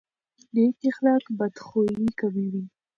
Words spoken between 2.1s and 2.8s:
کموي.